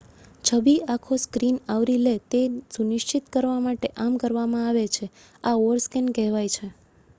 [0.43, 2.41] છબી આખો સ્ક્રીન આવરી લે તે
[2.73, 5.05] સુનિશ્ચિત કરવા માટે આમ કરવામાં આવે છે
[5.43, 6.67] આ ઓવરસ્કૅન કહેવાય છે